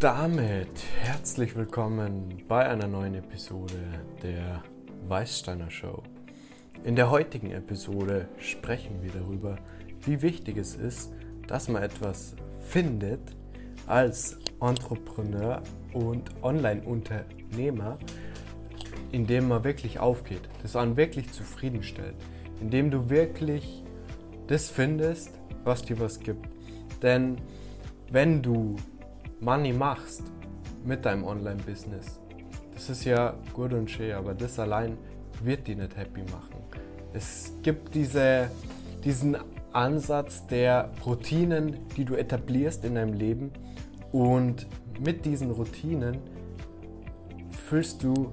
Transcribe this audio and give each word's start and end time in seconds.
damit 0.00 0.82
herzlich 1.02 1.54
willkommen 1.54 2.42
bei 2.48 2.66
einer 2.66 2.88
neuen 2.88 3.16
Episode 3.16 3.74
der 4.22 4.62
Weißsteiner 5.06 5.70
Show. 5.70 6.02
In 6.84 6.96
der 6.96 7.10
heutigen 7.10 7.50
Episode 7.50 8.26
sprechen 8.38 9.02
wir 9.02 9.10
darüber, 9.10 9.58
wie 10.00 10.22
wichtig 10.22 10.56
es 10.56 10.74
ist, 10.74 11.12
dass 11.46 11.68
man 11.68 11.82
etwas 11.82 12.34
findet 12.66 13.20
als 13.86 14.38
Entrepreneur 14.62 15.62
und 15.92 16.30
Online-Unternehmer, 16.42 17.98
in 19.12 19.26
dem 19.26 19.48
man 19.48 19.64
wirklich 19.64 20.00
aufgeht, 20.00 20.48
das 20.62 20.76
einen 20.76 20.96
wirklich 20.96 21.30
zufriedenstellt, 21.30 22.16
in 22.62 22.70
dem 22.70 22.90
du 22.90 23.10
wirklich 23.10 23.84
das 24.46 24.70
findest, 24.70 25.38
was 25.62 25.82
dir 25.82 26.00
was 26.00 26.20
gibt. 26.20 26.48
Denn 27.02 27.36
wenn 28.10 28.40
du 28.40 28.76
Money 29.40 29.72
machst 29.72 30.22
mit 30.84 31.06
deinem 31.06 31.24
Online-Business, 31.24 32.20
das 32.74 32.90
ist 32.90 33.04
ja 33.04 33.34
gut 33.54 33.72
und 33.72 33.90
schön, 33.90 34.12
aber 34.12 34.34
das 34.34 34.58
allein 34.58 34.98
wird 35.42 35.66
dich 35.66 35.78
nicht 35.78 35.96
happy 35.96 36.20
machen. 36.30 36.56
Es 37.14 37.54
gibt 37.62 37.94
diese, 37.94 38.50
diesen 39.02 39.38
Ansatz 39.72 40.46
der 40.46 40.90
Routinen, 41.06 41.78
die 41.96 42.04
du 42.04 42.16
etablierst 42.16 42.84
in 42.84 42.96
deinem 42.96 43.14
Leben 43.14 43.50
und 44.12 44.66
mit 44.98 45.24
diesen 45.24 45.50
Routinen 45.50 46.18
fühlst 47.68 48.02
du, 48.02 48.30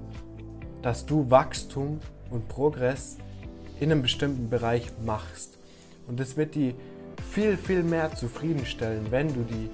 dass 0.82 1.06
du 1.06 1.30
Wachstum 1.30 2.00
und 2.30 2.48
Progress 2.48 3.16
in 3.80 3.90
einem 3.90 4.02
bestimmten 4.02 4.50
Bereich 4.50 4.92
machst. 5.04 5.58
Und 6.06 6.20
das 6.20 6.36
wird 6.36 6.54
die 6.54 6.74
viel, 7.30 7.56
viel 7.56 7.82
mehr 7.82 8.14
zufriedenstellen, 8.14 9.10
wenn 9.10 9.28
du 9.28 9.42
die 9.42 9.70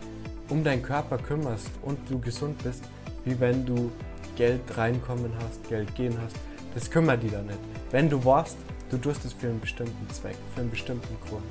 um 0.49 0.63
deinen 0.65 0.83
Körper 0.83 1.19
kümmerst 1.19 1.71
und 1.83 1.99
du 2.09 2.19
gesund 2.19 2.63
bist, 2.63 2.85
wie 3.25 3.39
wenn 3.41 3.65
du 3.65 3.91
Geld 4.37 4.61
reinkommen 4.77 5.33
hast, 5.41 5.67
Geld 5.69 5.95
gehen 5.95 6.17
hast. 6.23 6.37
Das 6.75 6.91
kümmert 6.91 7.23
die 7.23 7.31
dann 7.31 7.47
nicht. 7.47 7.59
Wenn 7.91 8.11
du 8.11 8.25
warst, 8.25 8.57
du 8.91 8.99
tust 8.99 9.25
es 9.25 9.33
für 9.33 9.49
einen 9.49 9.61
bestimmten 9.61 10.09
Zweck, 10.11 10.37
für 10.55 10.61
einen 10.61 10.71
bestimmten 10.71 11.17
Grund. 11.29 11.45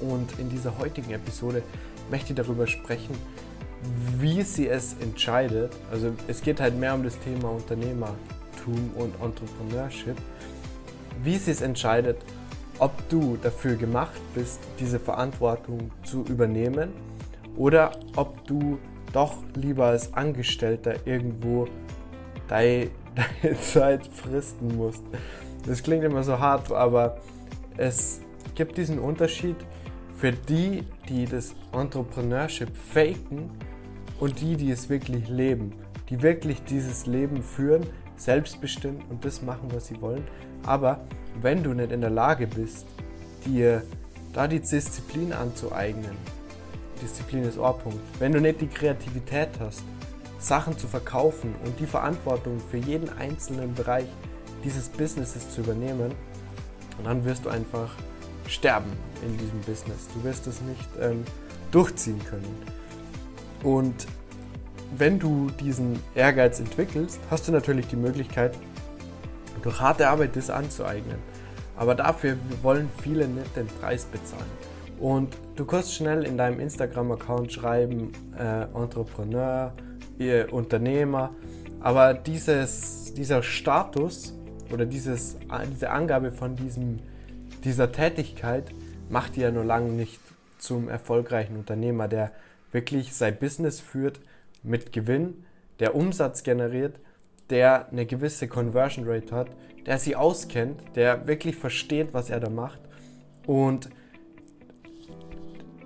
Und 0.00 0.38
in 0.38 0.48
dieser 0.48 0.76
heutigen 0.78 1.12
Episode 1.12 1.62
möchte 2.10 2.32
ich 2.32 2.36
darüber 2.36 2.66
sprechen, 2.66 3.14
wie 4.18 4.42
sie 4.42 4.68
es 4.68 4.96
entscheidet. 5.00 5.72
Also 5.90 6.12
es 6.28 6.42
geht 6.42 6.60
halt 6.60 6.76
mehr 6.78 6.94
um 6.94 7.04
das 7.04 7.18
Thema 7.20 7.50
Unternehmertum 7.50 8.90
und 8.96 9.14
Entrepreneurship. 9.22 10.16
Wie 11.22 11.36
sie 11.36 11.50
es 11.50 11.60
entscheidet, 11.60 12.16
ob 12.78 13.08
du 13.08 13.38
dafür 13.42 13.76
gemacht 13.76 14.20
bist, 14.34 14.60
diese 14.78 14.98
Verantwortung 14.98 15.90
zu 16.04 16.24
übernehmen 16.24 16.92
oder 17.56 17.92
ob 18.16 18.46
du 18.46 18.78
doch 19.12 19.34
lieber 19.54 19.86
als 19.86 20.12
Angestellter 20.14 21.06
irgendwo 21.06 21.66
deine, 22.48 22.90
deine 23.42 23.60
Zeit 23.60 24.06
fristen 24.06 24.76
musst. 24.76 25.02
Das 25.66 25.82
klingt 25.82 26.04
immer 26.04 26.22
so 26.22 26.38
hart, 26.38 26.70
aber 26.70 27.18
es 27.76 28.20
gibt 28.54 28.76
diesen 28.76 28.98
Unterschied 28.98 29.56
für 30.14 30.32
die, 30.32 30.84
die 31.08 31.26
das 31.26 31.54
Entrepreneurship 31.72 32.74
faken 32.76 33.50
und 34.18 34.40
die, 34.40 34.56
die 34.56 34.70
es 34.70 34.88
wirklich 34.88 35.28
leben. 35.28 35.72
Die 36.08 36.22
wirklich 36.22 36.62
dieses 36.64 37.06
Leben 37.06 37.42
führen, 37.42 37.84
selbstbestimmt 38.16 39.02
und 39.10 39.24
das 39.24 39.42
machen, 39.42 39.68
was 39.72 39.88
sie 39.88 40.00
wollen. 40.00 40.24
Aber 40.64 41.00
wenn 41.42 41.62
du 41.62 41.74
nicht 41.74 41.92
in 41.92 42.00
der 42.00 42.10
Lage 42.10 42.46
bist, 42.46 42.86
dir 43.44 43.82
da 44.32 44.46
die 44.46 44.60
Disziplin 44.60 45.32
anzueignen, 45.32 46.16
Disziplin 46.96 47.44
ist 47.44 47.58
Ohrpunkt, 47.58 48.00
wenn 48.18 48.32
du 48.32 48.40
nicht 48.40 48.60
die 48.60 48.68
Kreativität 48.68 49.50
hast, 49.60 49.82
Sachen 50.38 50.76
zu 50.78 50.86
verkaufen 50.86 51.54
und 51.64 51.78
die 51.80 51.86
Verantwortung 51.86 52.60
für 52.70 52.76
jeden 52.76 53.08
einzelnen 53.18 53.74
Bereich 53.74 54.06
dieses 54.64 54.88
Businesses 54.88 55.50
zu 55.50 55.62
übernehmen, 55.62 56.12
dann 57.04 57.24
wirst 57.24 57.44
du 57.44 57.48
einfach 57.48 57.90
sterben 58.48 58.92
in 59.24 59.36
diesem 59.38 59.60
Business. 59.60 60.08
Du 60.14 60.24
wirst 60.24 60.46
es 60.46 60.60
nicht 60.60 60.88
ähm, 61.00 61.24
durchziehen 61.70 62.20
können. 62.24 62.56
Und 63.62 64.06
wenn 64.96 65.18
du 65.18 65.50
diesen 65.60 66.00
Ehrgeiz 66.14 66.60
entwickelst, 66.60 67.20
hast 67.30 67.48
du 67.48 67.52
natürlich 67.52 67.88
die 67.88 67.96
Möglichkeit, 67.96 68.56
durch 69.62 69.80
harte 69.80 70.08
Arbeit 70.08 70.36
das 70.36 70.50
anzueignen. 70.50 71.18
Aber 71.76 71.94
dafür 71.94 72.36
wollen 72.62 72.88
viele 73.02 73.26
nicht 73.26 73.56
den 73.56 73.66
Preis 73.66 74.04
bezahlen. 74.04 74.44
Und 74.98 75.36
du 75.56 75.64
kannst 75.64 75.94
schnell 75.94 76.24
in 76.24 76.38
deinem 76.38 76.60
Instagram-Account 76.60 77.52
schreiben, 77.52 78.12
äh, 78.38 78.62
Entrepreneur, 78.74 79.72
Unternehmer. 80.50 81.34
Aber 81.80 82.14
dieses, 82.14 83.12
dieser 83.12 83.42
Status 83.42 84.34
oder 84.72 84.86
dieses, 84.86 85.36
diese 85.70 85.90
Angabe 85.90 86.32
von 86.32 86.56
diesem, 86.56 87.00
dieser 87.64 87.92
Tätigkeit 87.92 88.72
macht 89.10 89.36
dir 89.36 89.48
ja 89.48 89.50
nur 89.50 89.64
lange 89.64 89.92
nicht 89.92 90.18
zum 90.58 90.88
erfolgreichen 90.88 91.56
Unternehmer, 91.56 92.08
der 92.08 92.32
wirklich 92.72 93.14
sein 93.14 93.38
Business 93.38 93.80
führt 93.80 94.20
mit 94.62 94.92
Gewinn, 94.92 95.44
der 95.78 95.94
Umsatz 95.94 96.42
generiert, 96.42 96.98
der 97.50 97.88
eine 97.90 98.06
gewisse 98.06 98.48
Conversion 98.48 99.06
Rate 99.06 99.34
hat, 99.34 99.48
der 99.84 99.98
sie 99.98 100.16
auskennt, 100.16 100.80
der 100.96 101.26
wirklich 101.26 101.56
versteht, 101.56 102.12
was 102.12 102.30
er 102.30 102.40
da 102.40 102.50
macht 102.50 102.80
und 103.46 103.88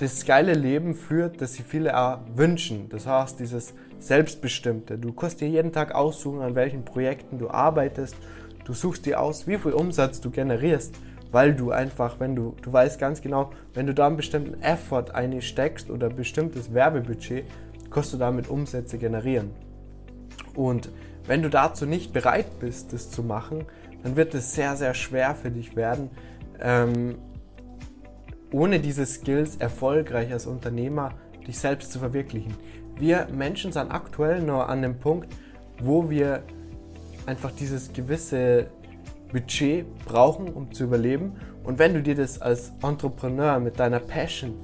das 0.00 0.24
geile 0.24 0.54
Leben 0.54 0.94
führt, 0.94 1.42
das 1.42 1.54
sich 1.54 1.64
viele 1.64 1.96
auch 1.96 2.18
wünschen. 2.34 2.88
Das 2.88 3.06
heißt, 3.06 3.38
dieses 3.38 3.74
Selbstbestimmte. 3.98 4.96
Du 4.96 5.12
kannst 5.12 5.42
dir 5.42 5.48
jeden 5.48 5.72
Tag 5.72 5.94
aussuchen, 5.94 6.40
an 6.40 6.54
welchen 6.54 6.86
Projekten 6.86 7.38
du 7.38 7.50
arbeitest. 7.50 8.16
Du 8.64 8.72
suchst 8.72 9.04
dir 9.04 9.20
aus, 9.20 9.46
wie 9.46 9.58
viel 9.58 9.72
Umsatz 9.72 10.22
du 10.22 10.30
generierst, 10.30 10.94
weil 11.32 11.54
du 11.54 11.70
einfach, 11.70 12.18
wenn 12.18 12.34
du, 12.34 12.56
du 12.62 12.72
weißt 12.72 12.98
ganz 12.98 13.20
genau, 13.20 13.50
wenn 13.74 13.86
du 13.86 13.92
da 13.92 14.06
einen 14.06 14.16
bestimmten 14.16 14.62
Effort 14.62 15.14
einsteckst 15.14 15.90
oder 15.90 16.08
ein 16.08 16.16
bestimmtes 16.16 16.72
Werbebudget, 16.72 17.44
kannst 17.90 18.14
du 18.14 18.16
damit 18.16 18.48
Umsätze 18.48 18.96
generieren. 18.96 19.50
Und 20.54 20.88
wenn 21.26 21.42
du 21.42 21.50
dazu 21.50 21.84
nicht 21.84 22.14
bereit 22.14 22.58
bist, 22.58 22.94
das 22.94 23.10
zu 23.10 23.22
machen, 23.22 23.66
dann 24.02 24.16
wird 24.16 24.34
es 24.34 24.54
sehr, 24.54 24.76
sehr 24.76 24.94
schwer 24.94 25.34
für 25.34 25.50
dich 25.50 25.76
werden, 25.76 26.08
ähm, 26.58 27.16
ohne 28.52 28.80
diese 28.80 29.06
Skills 29.06 29.56
erfolgreich 29.56 30.32
als 30.32 30.46
Unternehmer 30.46 31.12
dich 31.46 31.58
selbst 31.58 31.92
zu 31.92 31.98
verwirklichen. 31.98 32.54
Wir 32.98 33.28
Menschen 33.32 33.72
sind 33.72 33.90
aktuell 33.90 34.42
nur 34.42 34.68
an 34.68 34.82
dem 34.82 34.98
Punkt, 34.98 35.28
wo 35.80 36.10
wir 36.10 36.42
einfach 37.26 37.50
dieses 37.52 37.92
gewisse 37.92 38.66
Budget 39.32 39.86
brauchen, 40.04 40.48
um 40.48 40.72
zu 40.72 40.84
überleben. 40.84 41.32
Und 41.64 41.78
wenn 41.78 41.94
du 41.94 42.02
dir 42.02 42.14
das 42.14 42.40
als 42.40 42.72
Entrepreneur 42.82 43.60
mit 43.60 43.78
deiner 43.78 44.00
Passion 44.00 44.54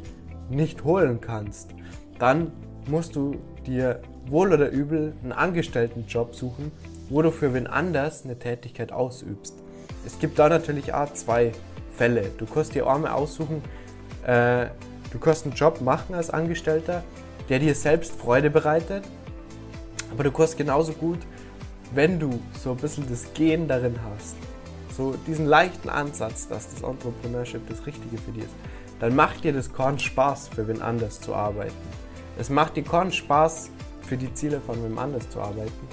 nicht 0.51 0.85
holen 0.85 1.21
kannst, 1.21 1.71
dann 2.19 2.53
musst 2.89 3.17
du 3.17 3.37
dir 3.67 4.01
wohl 4.27 4.53
oder 4.53 4.71
übel 4.71 5.13
einen 5.23 5.33
Angestelltenjob 5.33 6.35
suchen, 6.35 6.73
wo 7.09 7.23
du 7.23 7.31
für 7.31 7.55
wen 7.55 7.67
anders 7.67 8.25
eine 8.25 8.39
Tätigkeit 8.39 8.93
ausübst. 8.93 9.55
Es 10.05 10.19
gibt 10.19 10.39
da 10.39 10.49
natürlich 10.49 10.93
auch 10.95 11.13
zwei 11.13 11.53
Fälle. 11.97 12.31
Du 12.37 12.47
kannst 12.47 12.75
dir 12.75 12.87
einmal 12.87 13.13
aussuchen, 13.13 13.63
äh, 14.27 14.67
du 15.13 15.19
kannst 15.21 15.45
einen 15.45 15.55
Job 15.55 15.81
machen 15.81 16.15
als 16.15 16.31
Angestellter, 16.31 17.03
der 17.49 17.61
dir 17.61 17.75
selbst 17.75 18.13
Freude 18.13 18.51
bereitet, 18.51 19.05
aber 20.11 20.25
du 20.25 20.33
kannst 20.33 20.57
genauso 20.57 20.93
gut, 20.93 21.21
wenn 21.95 22.19
du 22.19 22.41
so 22.63 22.73
ein 22.73 22.77
bisschen 22.77 23.09
das 23.09 23.33
Gehen 23.35 23.69
darin 23.69 23.95
hast, 24.11 24.37
so 24.97 25.15
diesen 25.27 25.47
leichten 25.47 25.89
Ansatz, 25.89 26.49
dass 26.49 26.71
das 26.71 26.83
Entrepreneurship 26.83 27.69
das 27.69 27.87
Richtige 27.87 28.19
für 28.19 28.33
dich 28.33 28.45
ist, 28.45 28.55
dann 28.99 29.15
macht 29.15 29.45
dir 29.45 29.53
das 29.53 29.73
keinen 29.73 29.99
Spaß, 29.99 30.49
für 30.49 30.67
wen 30.67 30.83
anders 30.83 31.21
zu 31.21 31.35
arbeiten. 31.35 31.75
Es 32.39 32.51
macht 32.51 32.77
dir 32.77 32.83
keinen 32.83 33.13
Spaß, 33.13 33.71
für 34.03 34.17
die 34.17 34.33
Ziele 34.35 34.61
von 34.61 34.83
wem 34.83 34.99
anders 34.99 35.29
zu 35.31 35.41
arbeiten. 35.41 35.89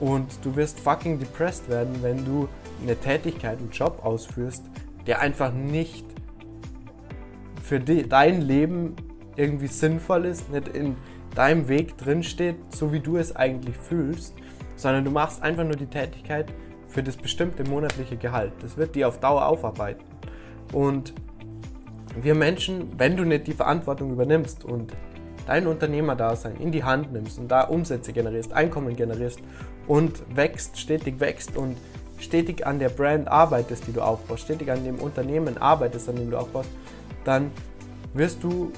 Und 0.00 0.26
du 0.42 0.56
wirst 0.56 0.80
fucking 0.80 1.18
depressed 1.18 1.68
werden, 1.68 2.02
wenn 2.02 2.24
du 2.24 2.48
eine 2.82 2.96
Tätigkeit, 2.96 3.58
einen 3.58 3.70
Job 3.70 4.00
ausführst, 4.04 4.64
der 5.06 5.20
einfach 5.20 5.52
nicht 5.52 6.04
für 7.62 7.80
die, 7.80 8.08
dein 8.08 8.42
Leben 8.42 8.96
irgendwie 9.36 9.68
sinnvoll 9.68 10.26
ist, 10.26 10.50
nicht 10.50 10.68
in 10.68 10.96
deinem 11.34 11.68
Weg 11.68 11.96
drinsteht, 11.96 12.56
so 12.74 12.92
wie 12.92 13.00
du 13.00 13.16
es 13.16 13.34
eigentlich 13.34 13.76
fühlst, 13.76 14.34
sondern 14.76 15.04
du 15.04 15.10
machst 15.10 15.42
einfach 15.42 15.64
nur 15.64 15.76
die 15.76 15.86
Tätigkeit 15.86 16.52
für 16.88 17.02
das 17.02 17.16
bestimmte 17.16 17.64
monatliche 17.64 18.16
Gehalt. 18.16 18.52
Das 18.60 18.76
wird 18.76 18.94
dir 18.94 19.08
auf 19.08 19.20
Dauer 19.20 19.46
aufarbeiten. 19.46 20.04
Und 20.72 21.14
wir 22.20 22.34
Menschen, 22.34 22.92
wenn 22.98 23.16
du 23.16 23.24
nicht 23.24 23.46
die 23.46 23.54
Verantwortung 23.54 24.12
übernimmst 24.12 24.64
und 24.64 24.92
dein 25.46 25.66
Unternehmerdasein 25.66 26.56
in 26.56 26.70
die 26.70 26.84
Hand 26.84 27.12
nimmst 27.12 27.38
und 27.38 27.48
da 27.48 27.62
Umsätze 27.62 28.12
generierst, 28.12 28.52
Einkommen 28.52 28.94
generierst 28.94 29.40
und 29.86 30.22
wächst, 30.36 30.78
stetig 30.78 31.20
wächst 31.20 31.56
und 31.56 31.76
stetig 32.18 32.66
an 32.66 32.78
der 32.78 32.90
Brand 32.90 33.28
arbeitest, 33.28 33.86
die 33.86 33.92
du 33.92 34.02
aufbaust, 34.02 34.44
stetig 34.44 34.70
an 34.70 34.84
dem 34.84 35.00
Unternehmen 35.00 35.58
arbeitest, 35.58 36.08
an 36.08 36.16
dem 36.16 36.30
du 36.30 36.38
aufbaust, 36.38 36.68
dann 37.24 37.50
wirst 38.14 38.42
du 38.42 38.72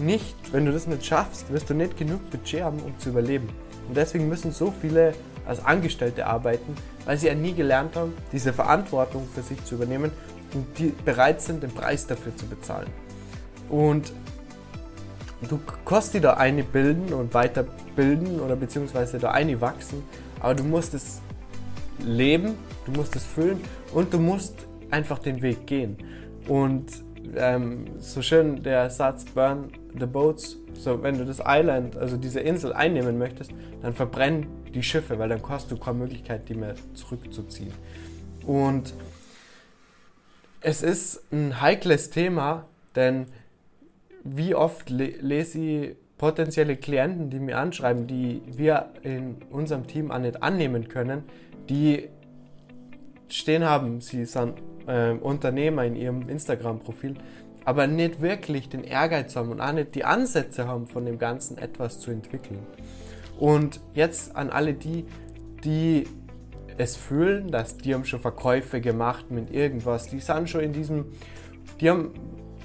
nicht, 0.00 0.36
wenn 0.52 0.64
du 0.64 0.72
das 0.72 0.86
nicht 0.86 1.04
schaffst, 1.04 1.52
wirst 1.52 1.68
du 1.70 1.74
nicht 1.74 1.96
genug 1.96 2.30
Budget 2.30 2.62
haben, 2.62 2.78
um 2.80 2.98
zu 2.98 3.10
überleben. 3.10 3.48
Und 3.88 3.96
deswegen 3.96 4.28
müssen 4.28 4.52
so 4.52 4.72
viele 4.80 5.14
als 5.46 5.64
Angestellte 5.64 6.26
arbeiten, 6.26 6.74
weil 7.06 7.16
sie 7.16 7.26
ja 7.26 7.34
nie 7.34 7.54
gelernt 7.54 7.96
haben, 7.96 8.12
diese 8.32 8.52
Verantwortung 8.52 9.26
für 9.34 9.42
sich 9.42 9.64
zu 9.64 9.76
übernehmen 9.76 10.12
und 10.54 10.66
die 10.78 10.92
bereit 11.04 11.40
sind, 11.40 11.62
den 11.62 11.70
Preis 11.70 12.06
dafür 12.06 12.36
zu 12.36 12.46
bezahlen. 12.46 12.88
Und 13.70 14.12
du 15.48 15.58
kannst 15.84 16.14
dich 16.14 16.22
da 16.22 16.34
eine 16.34 16.64
bilden 16.64 17.12
und 17.12 17.32
weiterbilden 17.34 18.40
oder 18.40 18.56
beziehungsweise 18.56 19.18
da 19.18 19.30
eine 19.30 19.60
wachsen, 19.60 20.02
aber 20.40 20.54
du 20.54 20.64
musst 20.64 20.94
es 20.94 21.20
leben, 21.98 22.54
du 22.84 22.92
musst 22.92 23.16
es 23.16 23.24
füllen 23.24 23.60
und 23.92 24.12
du 24.12 24.18
musst 24.18 24.66
einfach 24.90 25.18
den 25.18 25.42
Weg 25.42 25.66
gehen. 25.66 25.96
Und 26.46 26.86
ähm, 27.36 27.86
so 27.98 28.22
schön 28.22 28.62
der 28.62 28.90
Satz 28.90 29.24
Burn 29.24 29.72
the 29.98 30.06
Boats, 30.06 30.56
so 30.74 31.02
wenn 31.02 31.18
du 31.18 31.24
das 31.24 31.40
Island, 31.44 31.96
also 31.96 32.16
diese 32.16 32.40
Insel 32.40 32.72
einnehmen 32.72 33.18
möchtest, 33.18 33.52
dann 33.82 33.94
verbrennen 33.94 34.46
die 34.74 34.82
Schiffe, 34.82 35.18
weil 35.18 35.28
dann 35.28 35.42
hast 35.48 35.70
du 35.70 35.76
keine 35.76 35.98
Möglichkeit, 35.98 36.48
die 36.48 36.54
mehr 36.54 36.74
zurückzuziehen. 36.94 37.72
Und 38.46 38.94
es 40.60 40.82
ist 40.82 41.32
ein 41.32 41.60
heikles 41.60 42.10
Thema, 42.10 42.66
denn 42.96 43.26
wie 44.24 44.54
oft 44.54 44.90
le 44.90 45.14
lese 45.20 45.58
ich 45.58 45.96
potenzielle 46.18 46.76
Klienten, 46.76 47.30
die 47.30 47.38
mir 47.38 47.58
anschreiben, 47.58 48.06
die 48.06 48.42
wir 48.46 48.90
in 49.02 49.36
unserem 49.50 49.86
Team 49.86 50.10
auch 50.10 50.18
nicht 50.18 50.42
annehmen 50.42 50.88
können, 50.88 51.22
die 51.68 52.08
stehen 53.28 53.64
haben, 53.64 54.00
sie 54.00 54.24
sind 54.24 54.54
äh, 54.88 55.12
Unternehmer 55.12 55.84
in 55.84 55.94
ihrem 55.94 56.28
Instagram-Profil, 56.28 57.14
aber 57.64 57.86
nicht 57.86 58.20
wirklich 58.20 58.68
den 58.68 58.82
Ehrgeiz 58.82 59.36
haben 59.36 59.50
und 59.50 59.60
auch 59.60 59.72
nicht 59.72 59.94
die 59.94 60.04
Ansätze 60.04 60.66
haben, 60.66 60.86
von 60.86 61.04
dem 61.04 61.18
Ganzen 61.18 61.58
etwas 61.58 62.00
zu 62.00 62.10
entwickeln. 62.10 62.60
Und 63.38 63.80
jetzt 63.94 64.34
an 64.34 64.50
alle 64.50 64.74
die, 64.74 65.04
die 65.64 66.04
es 66.78 66.96
fühlen, 66.96 67.50
dass 67.50 67.76
die 67.76 67.94
haben 67.94 68.04
schon 68.04 68.20
Verkäufe 68.20 68.80
gemacht 68.80 69.30
mit 69.30 69.50
irgendwas, 69.50 70.08
die 70.08 70.20
sind 70.20 70.48
schon 70.48 70.62
in 70.62 70.72
diesem, 70.72 71.06
die 71.80 71.90
haben, 71.90 72.12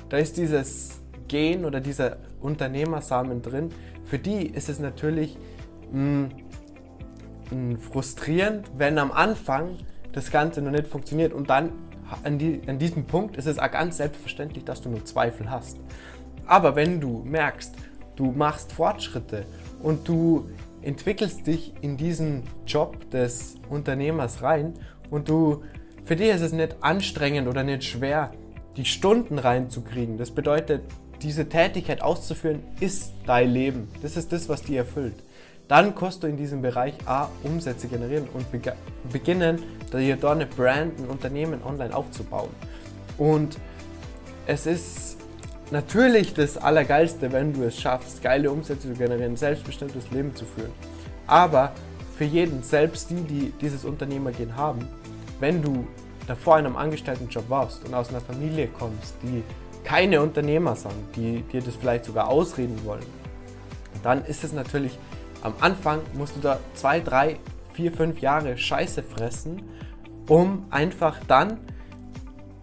da 0.10 0.18
ist 0.18 0.38
dieses 0.38 1.02
Gen 1.28 1.66
oder 1.66 1.80
dieser 1.80 2.18
Unternehmersamen 2.40 3.42
drin. 3.42 3.70
Für 4.06 4.20
die 4.20 4.46
ist 4.46 4.70
es 4.70 4.80
natürlich 4.80 5.38
mh, 5.92 6.30
mh, 7.52 7.78
frustrierend, 7.92 8.72
wenn 8.78 8.98
am 8.98 9.12
Anfang 9.12 9.78
das 10.12 10.32
Ganze 10.32 10.62
noch 10.62 10.72
nicht 10.72 10.88
funktioniert 10.88 11.34
und 11.34 11.50
dann 11.50 11.72
an, 12.24 12.38
die, 12.38 12.62
an 12.68 12.80
diesem 12.80 13.06
Punkt 13.06 13.38
ist 13.38 13.46
es 13.46 13.60
auch 13.60 13.72
ganz 13.72 13.98
selbstverständlich, 13.98 14.64
dass 14.66 14.82
du 14.82 14.90
nur 14.90 15.06
Zweifel 15.06 15.50
hast. 15.50 15.78
Aber 16.46 16.76
wenn 16.76 17.00
du 17.00 17.24
merkst, 17.26 17.74
du 18.16 18.32
machst 18.32 18.72
Fortschritte 18.72 19.46
und 19.82 20.08
du 20.08 20.50
entwickelst 20.82 21.48
dich 21.48 21.74
in 21.82 21.98
diesen 21.98 22.44
Job 22.66 23.10
des 23.12 23.56
Unternehmers 23.70 24.42
rein 24.42 24.74
und 25.10 25.30
du, 25.30 25.64
für 26.04 26.16
dich 26.16 26.30
ist 26.30 26.42
es 26.42 26.52
nicht 26.52 26.76
anstrengend 26.82 27.48
oder 27.48 27.64
nicht 27.64 27.84
schwer, 27.84 28.32
die 28.76 28.86
Stunden 28.86 29.40
reinzukriegen. 29.40 30.18
Das 30.18 30.32
bedeutet, 30.32 30.84
diese 31.24 31.48
Tätigkeit 31.48 32.02
auszuführen, 32.02 32.62
ist 32.80 33.14
dein 33.26 33.50
Leben. 33.50 33.88
Das 34.02 34.18
ist 34.18 34.32
das, 34.32 34.50
was 34.50 34.62
dich 34.62 34.76
erfüllt. 34.76 35.16
Dann 35.68 35.96
kannst 35.96 36.22
du 36.22 36.28
in 36.28 36.38
diesem 36.38 36.62
Bereich 36.62 36.94
A 37.06 37.30
Umsätze 37.44 37.88
generieren 37.88 38.28
und 38.34 38.46
beginnen, 39.12 39.64
dir 39.92 40.16
dort 40.18 40.36
eine 40.36 40.46
Brand, 40.46 41.00
ein 41.00 41.08
Unternehmen 41.08 41.64
online 41.64 41.96
aufzubauen. 41.96 42.50
Und 43.18 43.58
es 44.46 44.66
ist 44.66 45.18
natürlich 45.72 46.34
das 46.34 46.58
Allergeilste, 46.58 47.32
wenn 47.32 47.54
du 47.54 47.64
es 47.64 47.80
schaffst, 47.80 48.22
geile 48.22 48.52
Umsätze 48.52 48.92
zu 48.92 49.00
generieren, 49.00 49.38
selbstbestimmtes 49.38 50.12
Leben 50.12 50.36
zu 50.36 50.46
führen. 50.46 50.72
Aber 51.28 51.72
für 52.18 52.26
jeden, 52.26 52.62
selbst 52.62 53.10
die, 53.10 53.22
die 53.22 53.54
dieses 53.62 53.86
Unternehmergehen 53.86 54.56
haben, 54.58 54.88
wenn 55.40 55.62
du 55.62 55.88
davor 56.28 56.60
in 56.60 56.66
einem 56.66 56.76
Angestelltenjob 56.76 57.50
warst 57.50 57.86
und 57.86 57.94
aus 57.94 58.10
einer 58.10 58.22
Familie 58.22 58.68
kommst, 58.68 59.16
die 59.24 59.44
keine 59.84 60.22
Unternehmer 60.22 60.76
sind, 60.76 60.94
die 61.16 61.42
dir 61.42 61.62
das 61.62 61.76
vielleicht 61.76 62.06
sogar 62.06 62.30
ausreden 62.30 62.80
wollen, 62.86 63.06
dann 64.04 64.26
ist 64.26 64.44
es 64.44 64.54
natürlich 64.54 64.98
am 65.44 65.54
Anfang 65.60 66.00
musst 66.14 66.38
du 66.38 66.40
da 66.40 66.60
zwei, 66.74 67.02
drei, 67.02 67.38
vier, 67.74 67.92
fünf 67.92 68.20
Jahre 68.20 68.58
Scheiße 68.58 69.04
fressen, 69.04 69.62
um 70.30 70.66
einfach 70.70 71.20
dann 71.28 71.60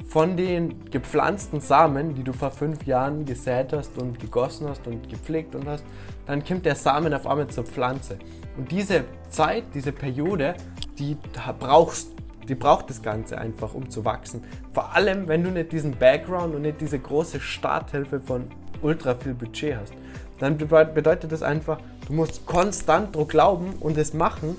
von 0.08 0.36
den 0.36 0.90
gepflanzten 0.90 1.60
Samen, 1.60 2.14
die 2.14 2.24
du 2.24 2.32
vor 2.32 2.50
fünf 2.50 2.84
Jahren 2.86 3.26
gesät 3.26 3.72
hast 3.72 3.96
und 3.98 4.18
gegossen 4.18 4.66
hast 4.68 4.86
und 4.86 5.08
gepflegt 5.08 5.54
und 5.54 5.68
hast, 5.68 5.84
dann 6.26 6.42
kommt 6.42 6.64
der 6.64 6.74
Samen 6.74 7.12
auf 7.12 7.26
einmal 7.26 7.48
zur 7.48 7.64
Pflanze. 7.64 8.18
Und 8.56 8.70
diese 8.70 9.04
Zeit, 9.28 9.64
diese 9.74 9.92
Periode, 9.92 10.54
die 10.98 11.16
brauchst, 11.58 12.08
die 12.50 12.54
braucht 12.54 12.90
das 12.90 13.02
Ganze 13.02 13.38
einfach, 13.38 13.72
um 13.72 13.88
zu 13.88 14.04
wachsen. 14.04 14.44
Vor 14.74 14.94
allem, 14.94 15.26
wenn 15.28 15.42
du 15.42 15.50
nicht 15.50 15.72
diesen 15.72 15.96
Background 15.96 16.54
und 16.54 16.62
nicht 16.62 16.80
diese 16.80 16.98
große 16.98 17.40
Starthilfe 17.40 18.20
von 18.20 18.50
ultra 18.82 19.14
viel 19.14 19.34
Budget 19.34 19.76
hast. 19.76 19.94
Dann 20.38 20.56
bedeutet 20.58 21.32
das 21.32 21.42
einfach, 21.42 21.78
Du 22.10 22.16
musst 22.16 22.44
konstant 22.44 23.14
dran 23.14 23.28
glauben 23.28 23.74
und 23.78 23.96
es 23.96 24.14
machen, 24.14 24.56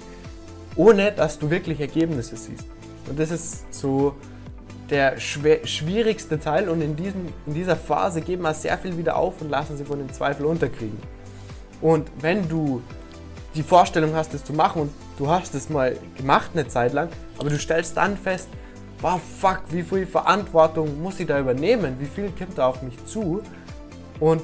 ohne 0.77 1.11
dass 1.11 1.37
du 1.37 1.49
wirklich 1.49 1.81
Ergebnisse 1.81 2.37
siehst. 2.37 2.65
Und 3.09 3.19
das 3.19 3.29
ist 3.29 3.73
so 3.73 4.15
der 4.89 5.19
schwierigste 5.19 6.39
Teil 6.39 6.69
und 6.69 6.79
in, 6.79 6.95
diesem, 6.95 7.27
in 7.45 7.53
dieser 7.53 7.75
Phase 7.75 8.21
geben 8.21 8.43
wir 8.43 8.53
sehr 8.53 8.77
viel 8.77 8.97
wieder 8.97 9.17
auf 9.17 9.41
und 9.41 9.49
lassen 9.49 9.75
sie 9.75 9.83
von 9.83 9.99
den 9.99 10.13
Zweifeln 10.13 10.47
unterkriegen. 10.47 10.97
Und 11.81 12.09
wenn 12.21 12.47
du 12.47 12.81
die 13.53 13.63
Vorstellung 13.63 14.15
hast, 14.15 14.33
das 14.33 14.45
zu 14.45 14.53
machen 14.53 14.83
und 14.83 14.91
du 15.21 15.29
hast 15.29 15.53
es 15.53 15.69
mal 15.69 15.95
gemacht 16.17 16.49
eine 16.53 16.67
Zeit 16.67 16.93
lang, 16.93 17.09
aber 17.37 17.51
du 17.51 17.59
stellst 17.59 17.95
dann 17.95 18.17
fest, 18.17 18.49
wow, 19.01 19.21
fuck, 19.39 19.61
wie 19.69 19.83
viel 19.83 20.07
Verantwortung 20.07 20.99
muss 20.99 21.19
ich 21.19 21.27
da 21.27 21.39
übernehmen, 21.39 21.97
wie 21.99 22.07
viel 22.07 22.31
kommt 22.31 22.57
da 22.57 22.65
auf 22.65 22.81
mich 22.81 23.05
zu 23.05 23.43
und 24.19 24.41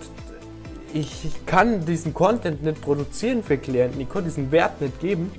ich 0.94 1.32
kann 1.48 1.84
diesen 1.84 2.14
Content 2.14 2.62
nicht 2.62 2.80
produzieren 2.80 3.42
für 3.42 3.58
Klienten, 3.58 4.00
ich 4.00 4.08
kann 4.08 4.24
diesen 4.24 4.52
Wert 4.52 4.80
nicht 4.80 5.00
geben, 5.00 5.32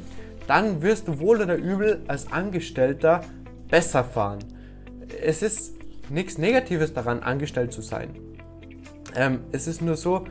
dann 0.49 0.83
wirst 0.83 1.07
du 1.07 1.21
wohl 1.21 1.41
oder 1.41 1.55
übel 1.55 2.03
als 2.09 2.33
Angestellter 2.33 3.21
besser 3.71 4.03
fahren. 4.03 4.41
Es 5.23 5.43
ist 5.43 5.75
nichts 6.11 6.37
Negatives 6.37 6.93
daran, 6.95 7.21
angestellt 7.23 7.73
zu 7.73 7.81
sein. 7.81 8.11
Ähm, 9.15 9.39
es 9.53 9.69
ist 9.69 9.83
nur 9.83 9.97
so, 9.97 10.25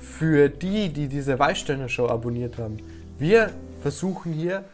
für 0.00 0.48
die, 0.48 0.90
die 0.90 1.08
diese 1.08 1.36
Weißsteiner-Show 1.36 2.06
abonniert 2.06 2.56
haben, 2.56 2.76
wir 3.18 3.50
versuchen 3.80 4.32
hier 4.32 4.64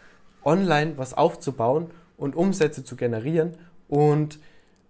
online 0.44 0.94
was 0.96 1.14
aufzubauen 1.14 1.90
und 2.16 2.36
Umsätze 2.36 2.84
zu 2.84 2.96
generieren. 2.96 3.52
Und 3.88 4.38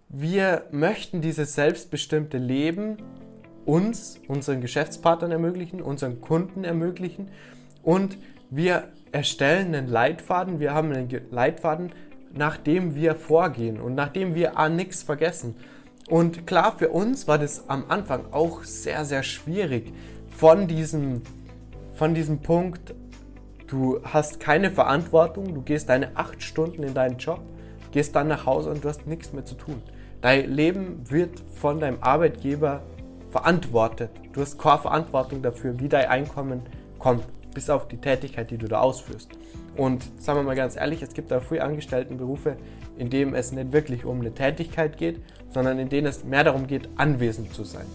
wir 0.09 0.63
möchten 0.71 1.21
dieses 1.21 1.55
selbstbestimmte 1.55 2.37
Leben 2.37 2.97
uns, 3.65 4.19
unseren 4.27 4.61
Geschäftspartnern 4.61 5.31
ermöglichen, 5.31 5.81
unseren 5.81 6.21
Kunden 6.21 6.63
ermöglichen. 6.63 7.29
Und 7.83 8.17
wir 8.49 8.89
erstellen 9.11 9.73
einen 9.73 9.87
Leitfaden, 9.87 10.59
wir 10.59 10.73
haben 10.73 10.91
einen 10.91 11.09
Leitfaden, 11.31 11.91
nach 12.33 12.57
dem 12.57 12.95
wir 12.95 13.15
vorgehen 13.15 13.79
und 13.79 13.95
nachdem 13.95 14.35
wir 14.35 14.57
an 14.57 14.75
nichts 14.75 15.03
vergessen. 15.03 15.55
Und 16.09 16.45
klar, 16.45 16.77
für 16.77 16.89
uns 16.89 17.27
war 17.27 17.39
das 17.39 17.69
am 17.69 17.85
Anfang 17.87 18.31
auch 18.31 18.63
sehr, 18.63 19.05
sehr 19.05 19.23
schwierig 19.23 19.91
von 20.29 20.67
diesem, 20.67 21.21
von 21.93 22.13
diesem 22.13 22.39
Punkt, 22.39 22.93
du 23.67 23.99
hast 24.03 24.39
keine 24.39 24.71
Verantwortung, 24.71 25.53
du 25.53 25.61
gehst 25.61 25.89
deine 25.89 26.15
acht 26.15 26.41
Stunden 26.41 26.83
in 26.83 26.93
deinen 26.93 27.17
Job, 27.17 27.41
gehst 27.91 28.15
dann 28.15 28.27
nach 28.27 28.45
Hause 28.45 28.69
und 28.71 28.83
du 28.83 28.89
hast 28.89 29.07
nichts 29.07 29.33
mehr 29.33 29.45
zu 29.45 29.55
tun. 29.55 29.81
Dein 30.21 30.51
Leben 30.51 31.01
wird 31.09 31.41
von 31.53 31.79
deinem 31.79 31.97
Arbeitgeber 32.01 32.81
verantwortet. 33.29 34.11
Du 34.33 34.41
hast 34.41 34.57
keine 34.57 34.79
Verantwortung 34.79 35.41
dafür, 35.41 35.79
wie 35.79 35.89
dein 35.89 36.07
Einkommen 36.07 36.61
kommt, 36.99 37.25
bis 37.53 37.69
auf 37.69 37.87
die 37.87 37.97
Tätigkeit, 37.97 38.49
die 38.49 38.57
du 38.57 38.67
da 38.67 38.79
ausführst. 38.79 39.29
Und 39.75 40.03
sagen 40.21 40.39
wir 40.39 40.43
mal 40.43 40.55
ganz 40.55 40.75
ehrlich, 40.77 41.01
es 41.01 41.13
gibt 41.13 41.31
da 41.31 41.39
früh 41.39 41.59
angestellten 41.59 42.17
Berufe, 42.17 42.55
in 42.97 43.09
denen 43.09 43.35
es 43.35 43.51
nicht 43.51 43.73
wirklich 43.73 44.05
um 44.05 44.21
eine 44.21 44.33
Tätigkeit 44.33 44.97
geht, 44.97 45.21
sondern 45.49 45.79
in 45.79 45.89
denen 45.89 46.07
es 46.07 46.23
mehr 46.23 46.43
darum 46.43 46.67
geht, 46.67 46.89
anwesend 46.95 47.53
zu 47.53 47.63
sein. 47.63 47.85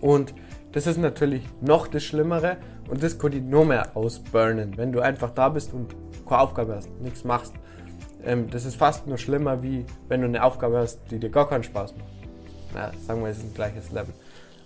Und 0.00 0.32
das 0.78 0.86
ist 0.86 0.98
natürlich 0.98 1.42
noch 1.60 1.88
das 1.88 2.04
Schlimmere 2.04 2.56
und 2.88 3.02
das 3.02 3.18
kann 3.18 3.32
dich 3.32 3.42
nur 3.42 3.64
mehr 3.64 3.96
ausburnen, 3.96 4.76
wenn 4.76 4.92
du 4.92 5.00
einfach 5.00 5.30
da 5.30 5.48
bist 5.48 5.74
und 5.74 5.92
keine 6.24 6.40
Aufgabe 6.40 6.76
hast, 6.76 6.88
nichts 7.00 7.24
machst. 7.24 7.52
Ähm, 8.24 8.48
das 8.48 8.64
ist 8.64 8.76
fast 8.76 9.04
nur 9.08 9.18
schlimmer, 9.18 9.60
wie 9.60 9.84
wenn 10.06 10.20
du 10.20 10.28
eine 10.28 10.40
Aufgabe 10.40 10.78
hast, 10.78 11.00
die 11.10 11.18
dir 11.18 11.30
gar 11.30 11.48
keinen 11.48 11.64
Spaß 11.64 11.96
macht. 11.96 12.08
Na, 12.74 12.92
sagen 13.04 13.22
wir, 13.22 13.30
es 13.30 13.38
ist 13.38 13.46
ein 13.46 13.54
gleiches 13.54 13.90
Level. 13.90 14.14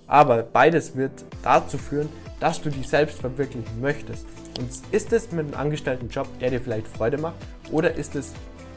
Aber 0.07 0.43
beides 0.43 0.95
wird 0.95 1.25
dazu 1.43 1.79
führen, 1.79 2.11
dass 2.41 2.61
du 2.61 2.69
dich 2.69 2.87
selbst 2.87 3.19
verwirklichen 3.19 3.81
möchtest. 3.81 4.27
Und 4.59 4.69
ist 4.91 5.15
es 5.15 5.33
mit 5.33 5.47
einem 5.47 5.55
angestellten 5.55 6.11
Job, 6.11 6.29
der 6.41 6.51
dir 6.51 6.61
vielleicht 6.61 6.89
Freude 6.89 7.17
macht, 7.17 7.37
oder 7.71 7.95
ist 7.95 8.17
es 8.17 8.35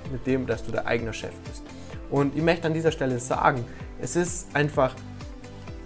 mit 0.10 0.26
dem, 0.26 0.48
dass 0.48 0.64
du 0.64 0.72
der 0.72 0.88
eigene 0.88 1.12
Chef 1.12 1.34
bist? 1.50 1.64
Und 2.10 2.34
ich 2.38 2.44
möchte 2.44 2.66
an 2.66 2.74
dieser 2.74 2.94
Stelle 2.94 3.20
sagen, 3.20 3.66
es 4.00 4.16
ist 4.16 4.56
einfach 4.56 4.96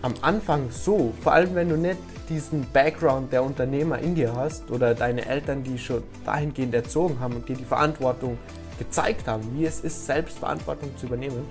am 0.01 0.13
Anfang 0.22 0.70
so, 0.72 1.13
vor 1.22 1.34
allem 1.34 1.56
wenn 1.56 1.70
du 1.70 1.77
nicht 1.77 1.98
diesen 2.29 2.65
Background 2.72 3.34
der 3.34 3.44
Unternehmer 3.44 4.00
in 4.00 4.15
dir 4.15 4.34
hast 4.34 4.70
oder 4.72 4.94
deine 4.94 5.25
Eltern, 5.25 5.63
die 5.63 5.77
schon 5.77 6.03
dahingehend 6.25 6.74
erzogen 6.74 7.20
haben 7.20 7.36
und 7.36 7.50
dir 7.50 7.56
die 7.56 7.65
Verantwortung 7.65 8.38
gezeigt 8.77 9.27
haben, 9.27 9.44
wie 9.56 9.65
es 9.65 9.82
ist, 9.82 10.06
selbst 10.06 10.39
Verantwortung 10.39 10.96
zu 10.98 11.08
übernehmen, 11.08 11.46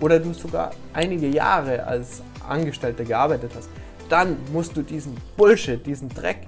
oder 0.00 0.18
du 0.18 0.32
sogar 0.32 0.70
einige 0.94 1.28
Jahre 1.28 1.84
als 1.84 2.22
Angestellter 2.48 3.04
gearbeitet 3.04 3.52
hast, 3.54 3.68
dann 4.08 4.38
musst 4.52 4.76
du 4.76 4.82
diesen 4.82 5.14
Bullshit, 5.36 5.84
diesen 5.84 6.08
Dreck, 6.08 6.46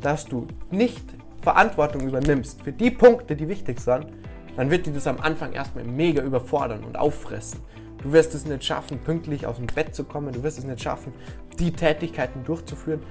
dass 0.00 0.24
du 0.24 0.48
nicht 0.70 1.04
Verantwortung 1.42 2.02
übernimmst 2.02 2.62
für 2.62 2.72
die 2.72 2.90
Punkte, 2.90 3.36
die 3.36 3.48
wichtig 3.48 3.80
sind, 3.80 4.06
dann 4.56 4.70
wird 4.70 4.86
dir 4.86 4.92
das 4.92 5.06
am 5.06 5.20
Anfang 5.20 5.52
erstmal 5.52 5.84
mega 5.84 6.22
überfordern 6.22 6.82
und 6.82 6.98
auffressen. 6.98 7.60
Du 8.02 8.12
wirst 8.12 8.34
es 8.34 8.46
nicht 8.46 8.64
schaffen, 8.64 8.98
pünktlich 8.98 9.46
aus 9.46 9.56
dem 9.56 9.66
Bett 9.66 9.94
zu 9.94 10.04
kommen. 10.04 10.32
Du 10.32 10.42
wirst 10.42 10.58
es 10.58 10.64
nicht 10.64 10.82
schaffen, 10.82 11.12
die 11.58 11.72
Tätigkeiten 11.72 12.44
durchzuführen. 12.44 13.02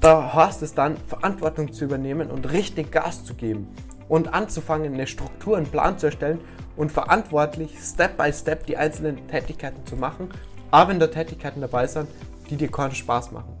Da 0.00 0.32
hast 0.32 0.62
es 0.62 0.74
dann, 0.74 0.96
Verantwortung 0.96 1.72
zu 1.72 1.84
übernehmen 1.84 2.30
und 2.30 2.50
richtig 2.50 2.90
Gas 2.90 3.24
zu 3.24 3.34
geben 3.34 3.68
und 4.08 4.34
anzufangen, 4.34 4.94
eine 4.94 5.06
Struktur, 5.06 5.56
einen 5.56 5.66
Plan 5.66 5.98
zu 5.98 6.06
erstellen 6.06 6.40
und 6.76 6.90
verantwortlich 6.90 7.78
Step 7.80 8.16
by 8.16 8.32
Step 8.32 8.66
die 8.66 8.76
einzelnen 8.76 9.28
Tätigkeiten 9.28 9.86
zu 9.86 9.96
machen, 9.96 10.28
aber 10.70 10.90
wenn 10.90 10.98
da 10.98 11.06
Tätigkeiten 11.06 11.60
dabei 11.60 11.86
sind, 11.86 12.08
die 12.50 12.56
dir 12.56 12.70
keinen 12.70 12.94
Spaß 12.94 13.30
machen. 13.30 13.52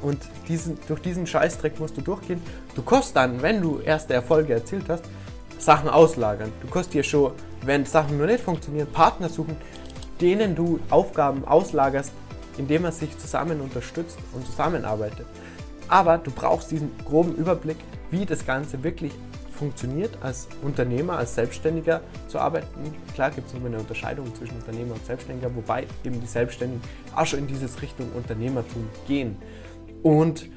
Und 0.00 0.20
diesen, 0.46 0.78
durch 0.86 1.00
diesen 1.00 1.26
Scheißdreck 1.26 1.80
musst 1.80 1.96
du 1.96 2.02
durchgehen. 2.02 2.40
Du 2.74 2.82
kannst 2.82 3.16
dann, 3.16 3.42
wenn 3.42 3.60
du 3.60 3.80
erste 3.80 4.14
Erfolge 4.14 4.54
erzielt 4.54 4.84
hast, 4.88 5.04
Sachen 5.58 5.88
auslagern. 5.88 6.52
Du 6.60 6.68
kannst 6.68 6.94
dir 6.94 7.02
schon, 7.02 7.32
wenn 7.62 7.84
Sachen 7.84 8.18
nur 8.18 8.26
nicht 8.26 8.40
funktionieren, 8.40 8.88
Partner 8.92 9.28
suchen, 9.28 9.56
denen 10.20 10.54
du 10.54 10.80
Aufgaben 10.90 11.44
auslagerst, 11.44 12.12
indem 12.56 12.82
man 12.82 12.92
sich 12.92 13.16
zusammen 13.18 13.60
unterstützt 13.60 14.18
und 14.32 14.44
zusammenarbeitet. 14.46 15.26
Aber 15.88 16.18
du 16.18 16.30
brauchst 16.30 16.70
diesen 16.70 16.90
groben 17.04 17.34
Überblick, 17.36 17.76
wie 18.10 18.26
das 18.26 18.44
Ganze 18.44 18.82
wirklich 18.82 19.12
funktioniert, 19.52 20.16
als 20.22 20.48
Unternehmer, 20.62 21.18
als 21.18 21.34
Selbstständiger 21.34 22.00
zu 22.28 22.38
arbeiten. 22.38 22.66
Klar 23.14 23.30
gibt 23.30 23.48
es 23.48 23.54
immer 23.54 23.66
eine 23.66 23.78
Unterscheidung 23.78 24.32
zwischen 24.34 24.56
Unternehmer 24.56 24.94
und 24.94 25.04
Selbstständiger, 25.04 25.54
wobei 25.54 25.86
eben 26.04 26.20
die 26.20 26.26
Selbstständigen 26.26 26.82
auch 27.14 27.26
schon 27.26 27.40
in 27.40 27.46
diese 27.46 27.66
Richtung 27.80 28.10
Unternehmertum 28.12 28.88
gehen. 29.06 29.36
Und 30.02 30.48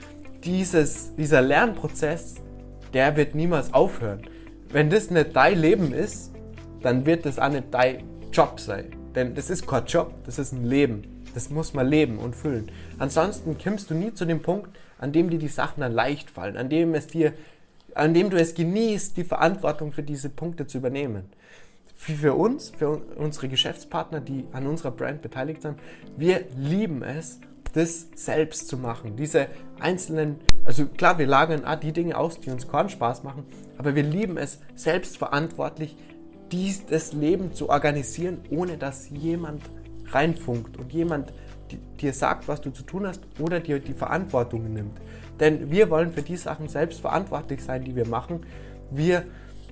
dieses, 0.44 1.16
dieser 1.16 1.42
Lernprozess, 1.42 2.36
der 2.94 3.16
wird 3.16 3.34
niemals 3.36 3.74
aufhören 3.74 4.22
wenn 4.74 4.90
das 4.90 5.10
nicht 5.12 5.36
dein 5.36 5.60
Leben 5.60 5.94
ist, 5.94 6.31
dann 6.82 7.06
wird 7.06 7.26
das 7.26 7.40
auch 7.40 7.50
nicht 7.50 7.66
dein 7.72 8.04
Job 8.32 8.60
sein. 8.60 8.96
Denn 9.16 9.36
das 9.36 9.50
ist 9.50 9.68
kein 9.68 9.86
Job, 9.86 10.14
das 10.26 10.40
ist 10.40 10.54
ein 10.54 10.66
Leben. 10.66 11.04
Das 11.34 11.50
muss 11.50 11.74
man 11.74 11.88
leben 11.88 12.18
und 12.18 12.36
füllen. 12.36 12.72
Ansonsten 12.98 13.58
kommst 13.58 13.90
du 13.90 13.94
nie 13.94 14.14
zu 14.14 14.26
dem 14.26 14.42
Punkt, 14.42 14.70
an 14.98 15.12
dem 15.12 15.30
dir 15.30 15.40
die 15.40 15.48
Sachen 15.48 15.82
dann 15.82 15.94
leicht 15.94 16.30
fallen, 16.30 16.58
an 16.58 16.70
dem 16.70 16.94
es 16.94 17.08
dir, 17.08 17.34
an 17.96 18.14
dem 18.14 18.30
du 18.30 18.38
es 18.38 18.54
genießt, 18.54 19.16
die 19.18 19.24
Verantwortung 19.24 19.92
für 19.92 20.04
diese 20.04 20.30
Punkte 20.30 20.68
zu 20.68 20.78
übernehmen. 20.78 21.24
Für 21.96 22.34
uns, 22.34 22.72
für 22.78 23.02
unsere 23.16 23.48
Geschäftspartner, 23.48 24.22
die 24.22 24.46
an 24.52 24.68
unserer 24.68 24.92
Brand 24.92 25.22
beteiligt 25.22 25.62
sind, 25.62 25.78
wir 26.18 26.46
lieben 26.58 27.04
es, 27.04 27.40
das 27.74 28.08
selbst 28.16 28.68
zu 28.68 28.78
machen. 28.78 29.16
Diese 29.16 29.48
einzelnen, 29.80 30.38
also 30.66 30.86
klar, 30.86 31.18
wir 31.20 31.28
lagern 31.28 31.64
auch 31.64 31.76
die 31.76 31.94
Dinge 31.94 32.18
aus, 32.18 32.40
die 32.40 32.50
uns 32.50 32.68
keinen 32.68 32.90
Spaß 32.90 33.24
machen, 33.24 33.46
aber 33.78 33.96
wir 33.96 34.04
lieben 34.04 34.38
es, 34.38 34.60
selbstverantwortlich 34.76 35.96
dies, 36.52 36.86
das 36.86 37.14
Leben 37.14 37.54
zu 37.54 37.70
organisieren, 37.70 38.40
ohne 38.50 38.78
dass 38.78 39.10
jemand 39.10 39.62
reinfunkt 40.08 40.78
und 40.78 40.92
jemand 40.92 41.34
dir 42.02 42.14
sagt, 42.14 42.48
was 42.48 42.62
du 42.62 42.72
zu 42.72 42.84
tun 42.84 43.08
hast 43.08 43.22
oder 43.40 43.60
dir 43.60 43.80
die 43.80 43.94
Verantwortung 43.94 44.74
nimmt. 44.74 45.00
Denn 45.40 45.72
wir 45.72 45.90
wollen 45.90 46.12
für 46.12 46.22
die 46.22 46.36
Sachen 46.36 46.68
selbst 46.68 47.02
verantwortlich 47.02 47.64
sein, 47.64 47.84
die 47.84 47.96
wir 47.96 48.08
machen. 48.08 48.46
Wir 48.92 49.24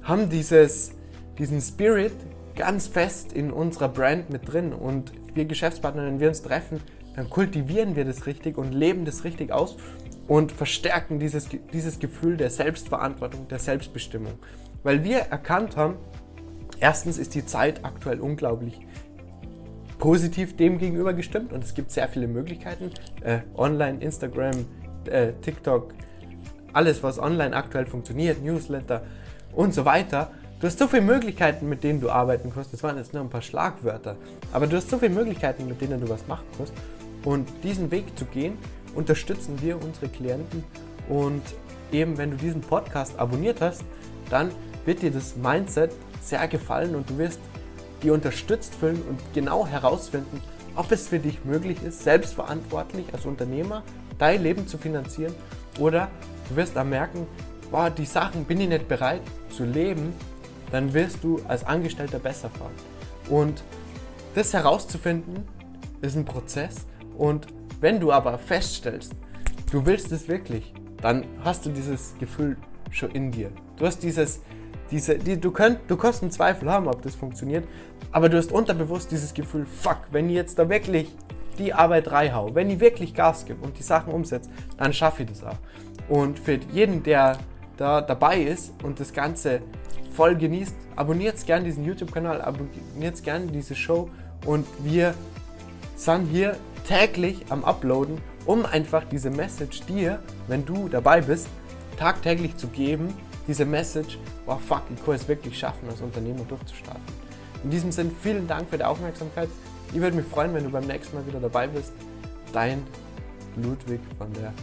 haben 0.03 0.29
dieses, 0.29 0.93
diesen 1.37 1.61
Spirit 1.61 2.13
ganz 2.55 2.87
fest 2.87 3.33
in 3.33 3.51
unserer 3.51 3.89
Brand 3.89 4.29
mit 4.29 4.51
drin 4.51 4.73
und 4.73 5.11
wir 5.33 5.45
Geschäftspartner, 5.45 6.05
wenn 6.05 6.19
wir 6.19 6.29
uns 6.29 6.41
treffen, 6.41 6.81
dann 7.15 7.29
kultivieren 7.29 7.95
wir 7.95 8.05
das 8.05 8.25
richtig 8.25 8.57
und 8.57 8.73
leben 8.73 9.05
das 9.05 9.23
richtig 9.23 9.51
aus 9.51 9.77
und 10.27 10.51
verstärken 10.51 11.19
dieses, 11.19 11.49
dieses 11.73 11.99
Gefühl 11.99 12.37
der 12.37 12.49
Selbstverantwortung, 12.49 13.47
der 13.47 13.59
Selbstbestimmung. 13.59 14.33
Weil 14.83 15.03
wir 15.03 15.19
erkannt 15.19 15.75
haben, 15.75 15.95
erstens 16.79 17.17
ist 17.17 17.35
die 17.35 17.45
Zeit 17.45 17.83
aktuell 17.83 18.19
unglaublich 18.19 18.79
positiv 19.97 20.55
dem 20.55 20.77
gegenüber 20.77 21.13
gestimmt 21.13 21.53
und 21.53 21.63
es 21.63 21.73
gibt 21.73 21.91
sehr 21.91 22.07
viele 22.07 22.27
Möglichkeiten. 22.27 22.91
Äh, 23.21 23.39
online, 23.55 23.99
Instagram, 23.99 24.65
äh, 25.05 25.33
TikTok, 25.41 25.93
alles, 26.73 27.03
was 27.03 27.19
online 27.19 27.55
aktuell 27.55 27.85
funktioniert, 27.85 28.41
Newsletter 28.41 29.03
und 29.53 29.73
so 29.73 29.85
weiter. 29.85 30.31
Du 30.59 30.67
hast 30.67 30.79
so 30.79 30.87
viele 30.87 31.03
Möglichkeiten, 31.03 31.69
mit 31.69 31.83
denen 31.83 32.01
du 32.01 32.09
arbeiten 32.09 32.51
kannst. 32.53 32.73
Das 32.73 32.83
waren 32.83 32.97
jetzt 32.97 33.13
nur 33.13 33.23
ein 33.23 33.29
paar 33.29 33.41
Schlagwörter. 33.41 34.17
Aber 34.51 34.67
du 34.67 34.75
hast 34.75 34.89
so 34.89 34.97
viele 34.97 35.13
Möglichkeiten, 35.13 35.67
mit 35.67 35.79
denen 35.79 36.01
du 36.01 36.09
was 36.09 36.27
machen 36.27 36.45
kannst. 36.57 36.73
Und 37.23 37.47
diesen 37.63 37.91
Weg 37.91 38.17
zu 38.17 38.25
gehen, 38.25 38.57
unterstützen 38.93 39.61
wir 39.61 39.81
unsere 39.81 40.09
Klienten. 40.09 40.63
Und 41.07 41.43
eben, 41.91 42.17
wenn 42.17 42.31
du 42.31 42.37
diesen 42.37 42.61
Podcast 42.61 43.17
abonniert 43.17 43.61
hast, 43.61 43.83
dann 44.29 44.51
wird 44.85 45.01
dir 45.01 45.11
das 45.11 45.35
Mindset 45.37 45.91
sehr 46.21 46.47
gefallen 46.47 46.95
und 46.95 47.09
du 47.09 47.17
wirst 47.17 47.39
die 48.03 48.11
unterstützt 48.11 48.75
fühlen 48.75 49.01
und 49.09 49.19
genau 49.33 49.67
herausfinden, 49.67 50.41
ob 50.75 50.91
es 50.91 51.07
für 51.07 51.19
dich 51.19 51.43
möglich 51.43 51.81
ist, 51.83 52.03
selbstverantwortlich 52.03 53.13
als 53.13 53.25
Unternehmer 53.25 53.83
dein 54.17 54.41
Leben 54.41 54.67
zu 54.67 54.77
finanzieren 54.77 55.33
oder 55.79 56.09
du 56.47 56.55
wirst 56.55 56.75
da 56.75 56.83
merken, 56.83 57.27
boah, 57.71 57.89
die 57.89 58.05
Sachen 58.05 58.45
bin 58.45 58.61
ich 58.61 58.69
nicht 58.69 58.87
bereit 58.87 59.21
zu 59.49 59.65
leben, 59.65 60.13
dann 60.71 60.93
wirst 60.93 61.23
du 61.23 61.41
als 61.47 61.65
Angestellter 61.65 62.19
besser 62.19 62.49
fahren. 62.49 62.73
Und 63.29 63.63
das 64.35 64.53
herauszufinden 64.53 65.45
ist 66.01 66.15
ein 66.15 66.25
Prozess 66.25 66.85
und 67.17 67.47
wenn 67.81 67.99
du 67.99 68.11
aber 68.11 68.37
feststellst, 68.37 69.13
du 69.71 69.85
willst 69.85 70.11
es 70.11 70.27
wirklich, 70.27 70.73
dann 71.01 71.25
hast 71.43 71.65
du 71.65 71.69
dieses 71.69 72.13
Gefühl 72.19 72.57
schon 72.91 73.11
in 73.11 73.31
dir. 73.31 73.51
Du 73.77 73.85
hast 73.85 74.03
dieses, 74.03 74.41
diese, 74.91 75.17
die, 75.17 75.39
du, 75.39 75.51
könnt, 75.51 75.79
du 75.87 75.97
kannst 75.97 76.21
einen 76.21 76.31
Zweifel 76.31 76.69
haben, 76.69 76.87
ob 76.87 77.01
das 77.01 77.15
funktioniert, 77.15 77.67
aber 78.11 78.29
du 78.29 78.37
hast 78.37 78.51
unterbewusst 78.51 79.11
dieses 79.11 79.33
Gefühl, 79.33 79.65
fuck, 79.65 79.99
wenn 80.11 80.29
ich 80.29 80.35
jetzt 80.35 80.57
da 80.59 80.69
wirklich 80.69 81.13
die 81.57 81.73
Arbeit 81.73 82.11
reinhau, 82.11 82.55
wenn 82.55 82.69
ich 82.69 82.79
wirklich 82.79 83.13
Gas 83.13 83.45
gebe 83.45 83.63
und 83.63 83.77
die 83.77 83.83
Sachen 83.83 84.13
umsetze, 84.13 84.49
dann 84.77 84.93
schaffe 84.93 85.23
ich 85.23 85.29
das 85.29 85.43
auch. 85.43 85.57
Und 86.07 86.39
für 86.39 86.59
jeden, 86.71 87.03
der 87.03 87.37
da 87.77 88.01
dabei 88.01 88.41
ist 88.41 88.73
und 88.83 88.99
das 88.99 89.13
Ganze 89.13 89.61
voll 90.13 90.35
genießt, 90.35 90.75
abonniert 90.95 91.45
gerne 91.45 91.65
diesen 91.65 91.85
YouTube-Kanal, 91.85 92.41
abonniert 92.41 93.23
gerne 93.23 93.47
diese 93.47 93.75
Show 93.75 94.09
und 94.45 94.65
wir 94.83 95.13
sind 95.95 96.27
hier 96.27 96.57
täglich 96.87 97.45
am 97.49 97.63
Uploaden, 97.63 98.17
um 98.45 98.65
einfach 98.65 99.03
diese 99.03 99.29
Message 99.29 99.81
dir, 99.85 100.19
wenn 100.47 100.65
du 100.65 100.89
dabei 100.89 101.21
bist, 101.21 101.47
tagtäglich 101.97 102.57
zu 102.57 102.67
geben, 102.67 103.13
diese 103.49 103.65
Message, 103.65 104.19
wow 104.45 104.61
fuck, 104.61 104.83
ich 104.95 105.03
kann 105.03 105.15
es 105.15 105.27
wirklich 105.27 105.57
schaffen, 105.57 105.89
als 105.89 105.99
Unternehmer 106.01 106.43
durchzustarten. 106.47 107.01
In 107.63 107.71
diesem 107.71 107.91
Sinne, 107.91 108.11
vielen 108.21 108.47
Dank 108.47 108.69
für 108.69 108.77
die 108.77 108.83
Aufmerksamkeit. 108.83 109.49
Ich 109.91 109.99
würde 109.99 110.15
mich 110.15 110.27
freuen, 110.27 110.53
wenn 110.53 110.63
du 110.63 110.69
beim 110.69 110.85
nächsten 110.85 111.15
Mal 111.17 111.25
wieder 111.25 111.39
dabei 111.39 111.67
bist. 111.67 111.91
Dein 112.53 112.83
Ludwig 113.55 114.01
von 114.19 114.31
der 114.33 114.53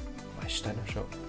Weißsteiner 0.40 0.86
Show. 0.86 1.25